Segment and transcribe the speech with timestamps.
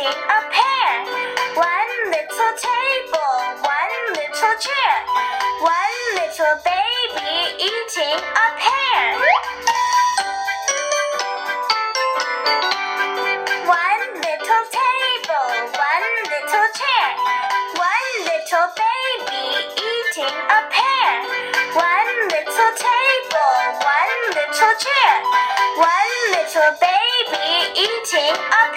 [0.00, 0.90] eating a pear.
[1.56, 4.94] One little table, one little chair.
[5.60, 9.04] One little baby eating a pear.
[13.68, 17.08] One little table, one little chair.
[17.76, 19.44] One little baby
[19.76, 21.08] eating a pear.
[21.76, 23.52] One little table,
[23.84, 25.12] one little chair.
[25.76, 28.69] One little baby eating a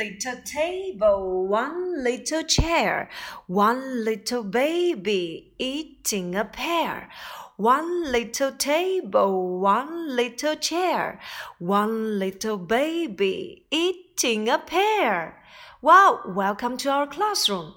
[0.00, 3.10] little table, one little chair,
[3.46, 7.10] one little baby eating a pear.
[7.58, 11.20] One little table, one little chair,
[11.58, 15.36] one little baby eating a pear.
[15.82, 17.74] Wow, welcome to our classroom.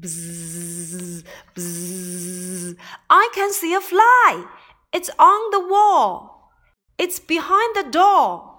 [0.00, 1.22] Bzzz,
[1.54, 2.76] bzzz.
[3.08, 4.46] I can see a fly.
[4.92, 6.50] It's on the wall.
[6.98, 8.50] It's behind the door.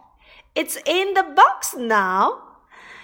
[0.56, 2.53] It's in the box now.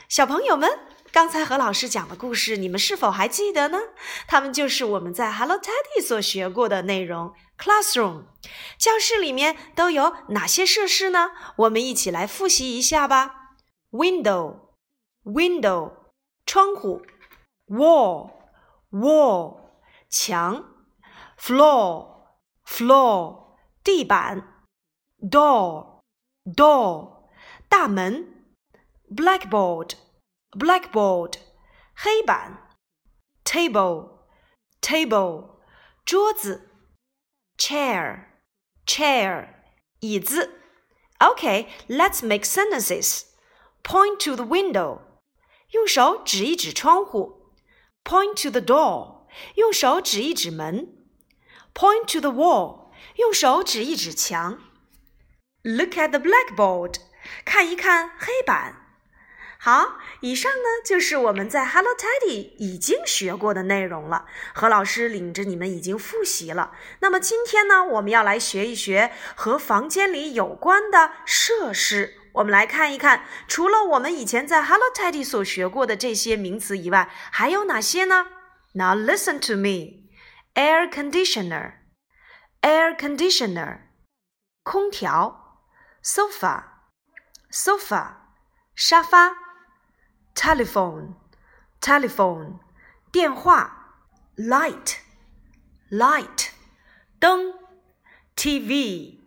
[0.10, 0.68] 小朋友们，
[1.12, 3.78] 刚才何老师讲的故事，你们是否还记得呢？
[4.28, 7.36] 它们就是我们在 Hello Teddy 所学过的内容。
[7.60, 8.24] Classroom，
[8.80, 11.30] 教室里面都有哪些设施呢？
[11.58, 13.52] 我们一起来复习一下吧。
[13.92, 15.92] Window，window，
[16.44, 17.04] 窗户。
[17.68, 19.58] Wall，wall，
[20.10, 20.66] 墙。
[21.40, 24.66] Floor，floor，地板。
[25.22, 27.20] Door，door。
[27.70, 28.29] 大门
[29.11, 31.35] ，blackboard，blackboard，
[31.95, 32.71] 黑板，
[33.45, 35.59] table，table，
[36.05, 36.71] 桌子，
[37.59, 39.49] chair，chair，
[40.01, 40.61] 椅子。
[41.19, 43.27] OK，let's make sentences.
[43.83, 45.01] Point to the window，
[45.71, 47.53] 用手指一指窗户。
[48.05, 51.07] Point to the door，用手指一指门。
[51.73, 54.59] Point to the wall，用手指一指墙。
[55.63, 56.97] Look at the blackboard。
[57.45, 58.88] 看一看黑板。
[59.62, 64.26] 好，以上呢就是我们在 Hello Teddy 已经学过的内容了。
[64.54, 66.72] 何老师领着你们已经复习了。
[67.02, 72.14] 那么今天呢，我们要来学一学和房间里有关的设施。
[72.36, 78.28] 我们来看一看，除了我们以前在 Hello Teddy 所学过的这些名词以外，还有哪些呢
[78.76, 80.08] ？Now listen to me.
[80.56, 81.74] Air conditioner,
[82.62, 83.80] air conditioner，
[84.64, 85.60] 空调
[86.02, 86.64] ，sofa。
[87.52, 88.14] sofa
[88.76, 89.36] 沙发
[90.39, 91.15] ，telephone
[91.81, 92.59] telephone
[93.13, 93.97] 电话，
[94.37, 94.97] light
[95.91, 96.49] light
[97.19, 97.55] 灯，
[98.37, 99.21] TV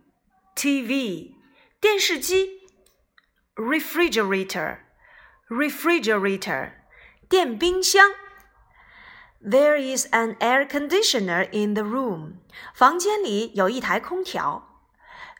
[0.54, 1.34] TV
[1.80, 2.68] 电视机，
[3.54, 4.78] refrigerator
[5.48, 6.72] refrigerator
[7.28, 8.10] 电冰箱。
[9.40, 12.38] There is an air conditioner in the room.
[12.74, 14.64] 房间里有一台空调。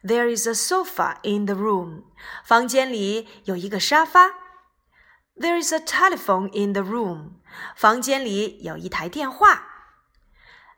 [0.05, 2.05] there is a sofa in the room.
[2.45, 4.42] 房间里有一个沙发。
[5.37, 7.41] There is a telephone in the room.
[7.77, 9.67] 房间里有一台电话。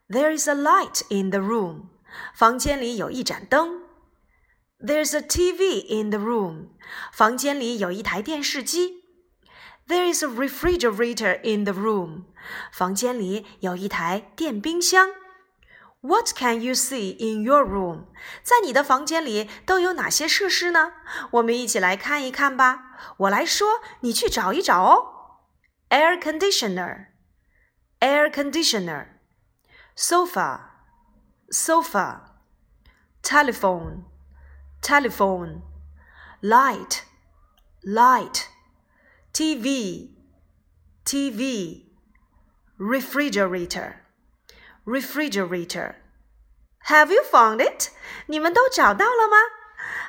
[0.08, 1.86] There is a light in the room.
[2.34, 3.82] 房间里有一盏灯。
[4.78, 6.68] There's a TV in the room.
[7.12, 9.04] 房间里有一台电视机。
[9.86, 12.24] There is a refrigerator in the room.
[12.72, 15.08] 房间里有一台电冰箱。
[16.04, 18.06] What can you see in your room？
[18.42, 20.92] 在你的房间里都有哪些设施呢？
[21.32, 23.14] 我们一起来看一看吧。
[23.18, 25.46] 我来说，你去找一找哦。
[25.90, 27.08] Air conditioner,
[27.98, 29.08] air conditioner,
[29.96, 30.60] sofa,
[31.50, 32.20] sofa,
[33.22, 34.04] telephone,
[34.80, 35.62] telephone,
[36.40, 37.02] light,
[37.82, 38.46] light,
[39.34, 40.10] TV,
[41.04, 41.86] TV,
[42.78, 43.96] refrigerator
[44.84, 45.96] refrigerator.
[46.86, 47.90] Have you found it?
[48.26, 49.36] 你们都找到了吗？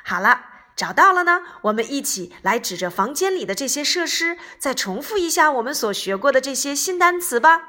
[0.04, 1.42] 好了，找到了呢。
[1.62, 7.68] 我们一起来指着房间里的这些设施，再重复一下我们所学过的这些新单词吧。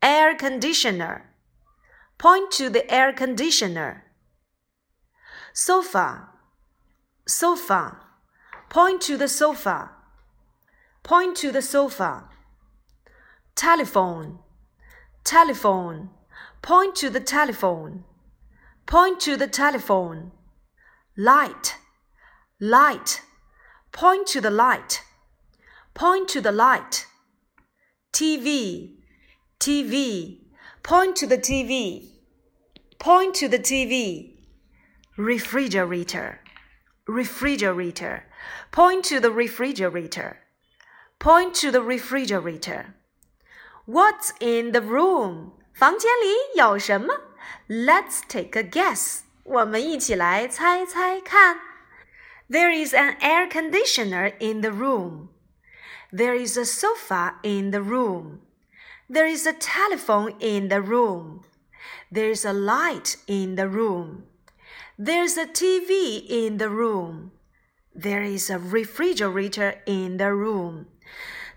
[0.00, 1.22] Air conditioner.
[2.18, 4.02] Point to the air conditioner.
[5.54, 6.30] Sofa.
[7.26, 7.96] Sofa.
[8.68, 9.90] Point to the sofa.
[11.02, 12.24] Point to the sofa.
[13.54, 14.38] Telephone
[15.23, 16.09] telephone.
[16.61, 18.03] Point to the telephone.
[18.85, 20.31] Point to the telephone.
[21.17, 21.75] Light,
[22.59, 23.21] light.
[23.91, 25.03] Point to the light.
[25.93, 27.05] Point to the light.
[28.11, 28.95] TV,
[29.59, 30.39] TV.
[30.81, 32.09] Point to the TV.
[32.99, 34.33] Point to the TV.
[35.17, 36.39] Refrigerator,
[37.07, 38.25] refrigerator.
[38.71, 40.37] Point to the refrigerator.
[41.19, 42.95] Point to the refrigerator.
[43.86, 45.52] What's in the room?
[45.72, 47.14] 房间里有什么？
[47.68, 49.20] Let's take a guess.
[49.44, 51.60] 我们一起来猜猜看。
[52.50, 55.28] There is an air conditioner in the room.
[56.10, 58.40] There is a sofa in the room.
[59.10, 61.42] There is a telephone in the room.
[62.10, 64.24] There's a light in the room.
[64.98, 67.32] There's a TV in the room.
[67.94, 70.86] There is a refrigerator in the room.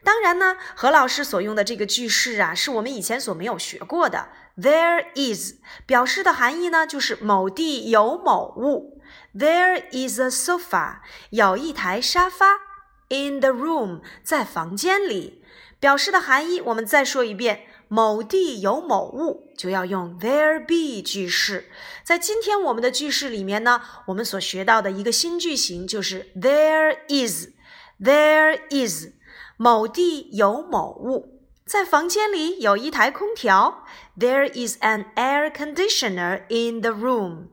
[0.06, 4.28] 当然呢，何老师所用的这个句式啊，是我们以前所没有学过的。
[4.56, 5.54] There is
[5.84, 9.02] 表示的含义呢，就是某地有某物。
[9.36, 10.98] There is a sofa，
[11.30, 12.60] 有一台沙发。
[13.08, 15.42] In the room，在房间里，
[15.80, 17.64] 表示的含义我们再说一遍。
[17.88, 21.68] 某地有某物，就要用 there be 句式。
[22.04, 27.48] 在今天我们的句式里面呢，我们所学到的一个新句型就是 there is。
[27.98, 29.06] There is，
[29.57, 33.85] 某地有某物，在房间里有一台空调。
[34.17, 37.47] There is an air conditioner in the room。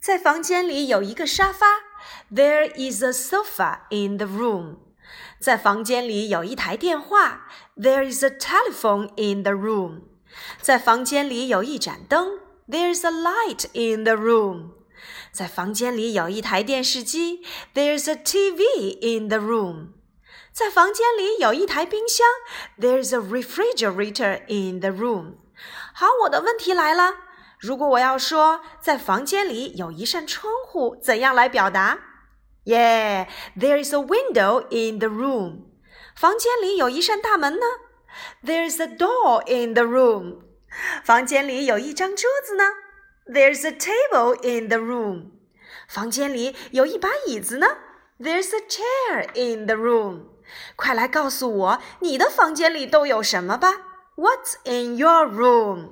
[0.00, 1.66] 在房间里有一个沙发。
[2.32, 4.76] There is a sofa in the room。
[5.40, 7.48] 在房间里有一台电话。
[7.76, 10.02] There is a telephone in the room。
[10.60, 12.40] 在房间里有一盏灯。
[12.68, 14.70] There's a light in the room。
[15.32, 17.42] 在房间里有一台电视机。
[17.74, 19.88] There's a TV in the room。
[20.52, 22.26] 在房间里有一台冰箱。
[22.78, 25.34] There's a refrigerator in the room。
[25.94, 27.14] 好，我的问题来了。
[27.58, 31.98] 如果我要说在房间里有一扇窗户，怎样来表达？
[32.64, 35.66] Yeah, there is a window in the room.
[36.14, 37.66] 房间里有一扇大门呢。
[38.42, 40.40] There's a door in the room.
[41.04, 42.64] 房间里有一张桌子呢。
[43.26, 45.30] There's a table in the room.
[45.88, 47.66] 房间里有一把椅子呢。
[48.18, 50.28] There's a chair in the room.
[50.76, 53.68] 快来告诉我你的房间里都有什么吧。
[54.16, 55.90] What's in your room?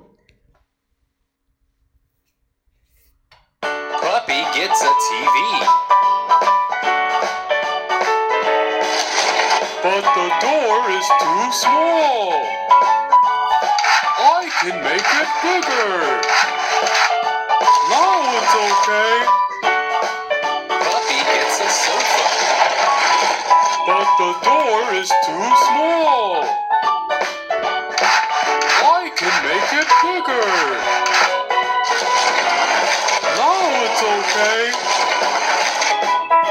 [3.61, 5.35] Puppy gets a TV.
[9.83, 12.33] But the door is too small.
[14.17, 15.99] I can make it bigger.
[17.89, 19.48] Now it's okay.
[24.20, 26.44] The door is too small.
[28.84, 30.48] I can make it bigger.
[33.40, 34.60] Now it's okay.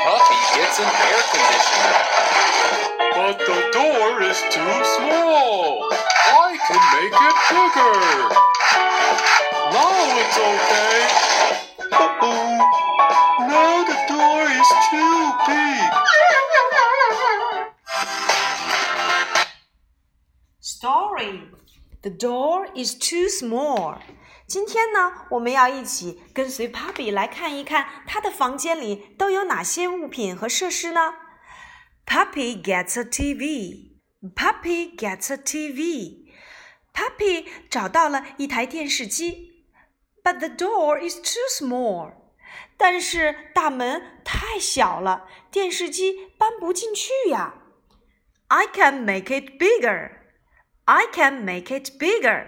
[0.01, 1.93] Puppy gets an air conditioner.
[3.13, 5.85] But the door is too small.
[5.93, 7.93] I can make it bigger.
[9.77, 10.88] Now it's okay.
[22.01, 23.99] The door is too small。
[24.47, 31.13] 今天呢，我们要一起跟随 Puppy 来看一看他的房间里都有哪些物品和设施呢
[32.05, 33.97] ？Puppy gets a TV.
[34.33, 36.29] Puppy gets a TV。
[36.93, 39.65] Puppy 找到了一台电视机。
[40.23, 42.13] But the door is too small。
[42.77, 47.55] 但是大门太小了，电视机搬不进去呀。
[48.47, 50.18] I can make it bigger。
[50.88, 52.46] I can make it bigger.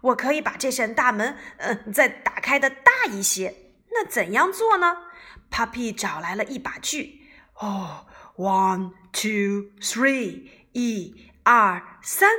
[0.00, 3.54] 我可以把这扇大门，嗯、呃，再打开的大一些。
[3.90, 4.98] 那怎样做呢？
[5.50, 7.22] Puppy 找来了一把锯。
[7.54, 8.06] 哦、
[8.36, 12.30] oh,，one, two, three，一、二、三。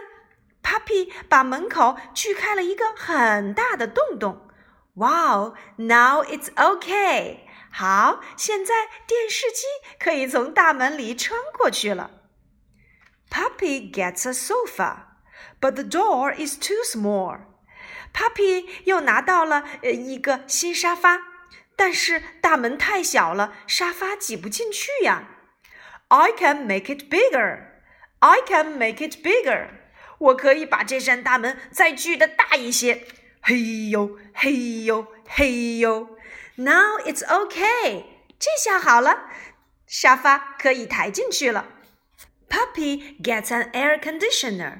[0.61, 4.49] Puppy 把门口锯开了一个很大的洞洞。
[4.95, 7.39] Wow, now it's okay.
[7.71, 9.63] 好，现在电视机
[9.99, 12.11] 可以从大门里穿过去了。
[13.29, 14.97] Puppy gets a sofa,
[15.59, 17.39] but the door is too small.
[18.13, 21.19] Puppy 又拿到了呃一个新沙发，
[21.75, 25.29] 但是大门太小了，沙发挤不进去呀。
[26.07, 27.65] I can make it bigger.
[28.19, 29.67] I can make it bigger.
[30.19, 33.05] 我可以把这扇大门再锯的大一些。
[33.41, 36.17] 嘿呦，嘿呦，嘿呦。
[36.55, 38.05] Now it's okay.
[38.39, 39.29] 这下好了，
[39.85, 41.67] 沙发可以抬进去了。
[42.49, 44.79] Puppy gets an air conditioner.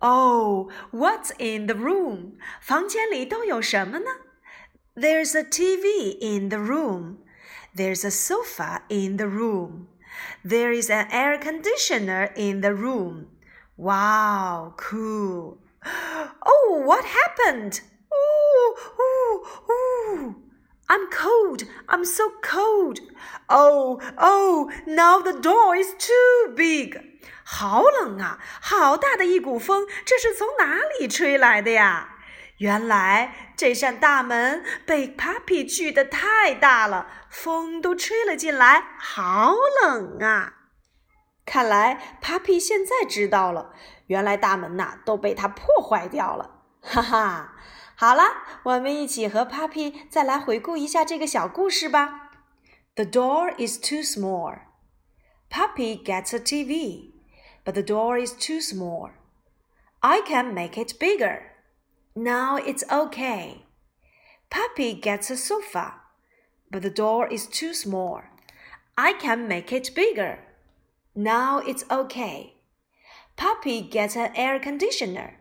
[0.00, 2.32] Oh, what's in the room?
[2.60, 4.10] 房间里都有什么呢？
[4.94, 7.18] There's a TV in the room.
[7.74, 9.86] There's a sofa in the room.
[10.44, 13.28] There is an air conditioner in the room.
[13.76, 15.58] Wow, cool.
[16.44, 17.80] Oh, what happened?
[18.12, 20.34] Ooh, ooh, ooh.
[20.88, 21.62] I'm cold.
[21.88, 23.00] I'm so cold.
[23.48, 27.00] Oh, oh, now the door is too big.
[27.49, 28.39] 好冷啊！
[28.59, 32.15] 好大的一股风，这是从哪里吹来的呀？
[32.57, 40.55] 原来这扇大门被 Puppy 锯得太大了，风都吹了进来，好冷啊！
[41.45, 43.73] 看来 Puppy 现在知道了，
[44.07, 46.59] 原来大门呐都被他破坏掉了。
[46.81, 47.55] 哈哈，
[47.95, 48.23] 好了，
[48.63, 52.31] 我们一起和 Puppy 再来回顾一下这个小故事吧。
[52.95, 54.57] The door is too small.
[55.49, 57.13] Puppy gets a TV
[57.67, 59.09] but the door is too small.
[60.01, 61.51] I can make it bigger.
[62.15, 63.65] Now it's okay.
[64.49, 65.95] Puppy gets a sofa,
[66.71, 68.21] but the door is too small.
[68.97, 70.39] I can make it bigger.
[71.13, 72.53] Now it's okay.
[73.35, 75.35] Puppy gets an air conditioner,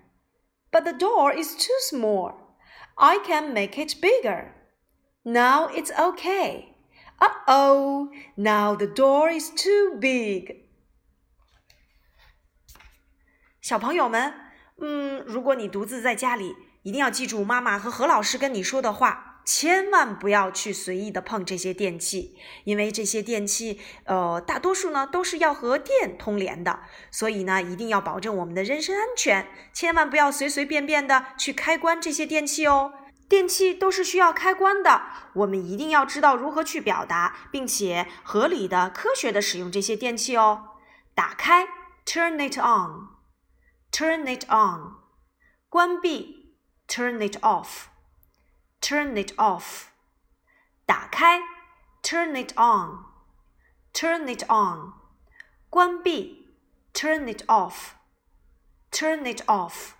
[0.73, 2.57] but the door is too small.
[2.99, 4.53] I can make it bigger.
[5.25, 6.75] Now it's okay.
[7.21, 10.66] Uh oh, now the door is too big.
[13.67, 14.33] 小朋友们，
[14.81, 16.55] 嗯，如果你独自在家里，
[16.85, 26.79] 一定要记住妈妈和何老师跟你说的话，千万不要去随意的碰这些电器，因为这些电器，呃，大多数呢都是要和电通联的，
[27.11, 32.93] 所以呢，一定要保证我们的人身安全，千万不要随随便便的去开关这些电器哦。
[33.29, 35.03] 电器都是需要开关的，
[35.35, 40.67] 我们一定要知道如何去表达，并且合理的、科学的使用这些电器哦。
[41.17, 41.67] 打开
[42.07, 43.17] ，turn it on。
[43.97, 44.97] Turn it on，
[45.71, 46.55] 关闭
[46.87, 49.85] ，turn it off，turn it off，
[50.85, 51.41] 打开
[52.03, 54.93] ，turn it on，turn it on，
[55.71, 56.47] 关闭
[56.93, 59.93] ，turn it off，turn it off。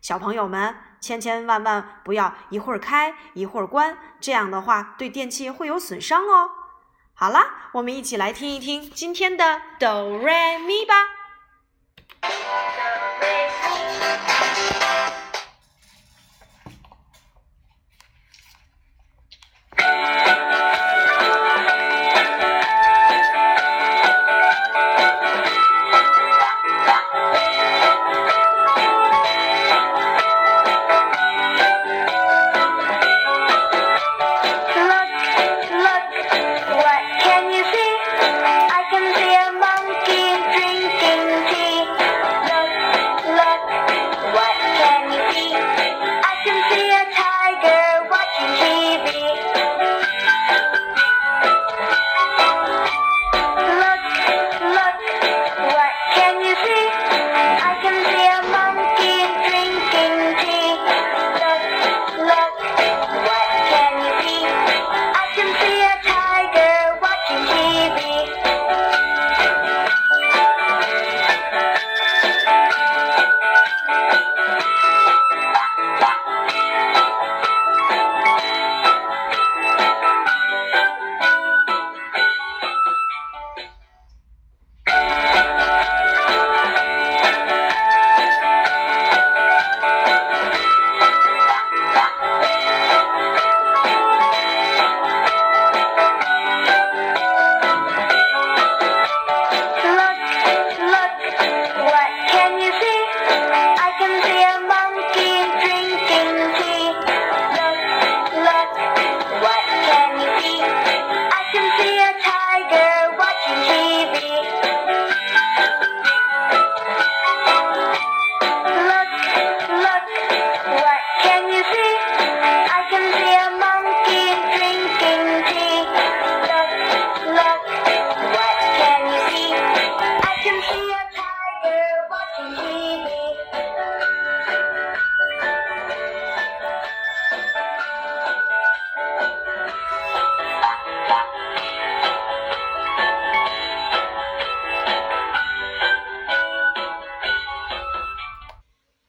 [0.00, 6.50] 小朋友们，千千万万不要一会儿开一会儿关，这样的话对电器会有损伤哦。
[7.14, 10.94] 好啦，我们一起来听一听今天的哆来咪吧。